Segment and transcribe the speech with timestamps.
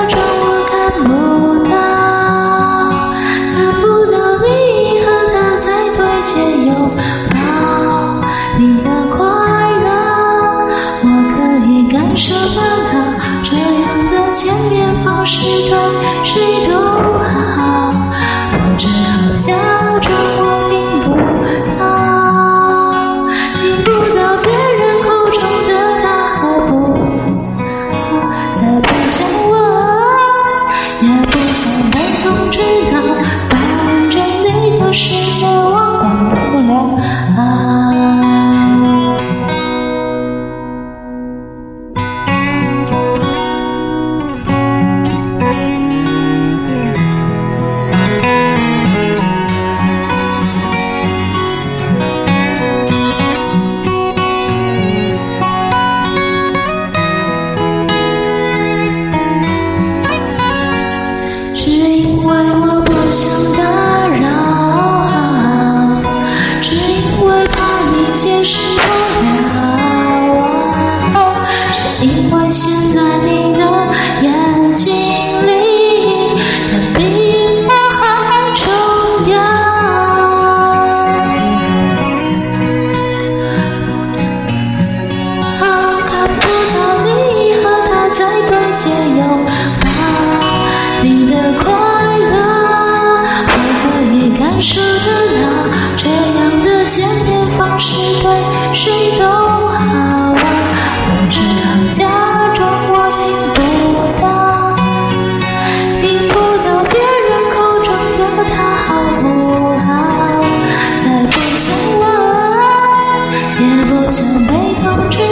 [114.13, 114.53] 像被
[114.83, 115.32] 风吹。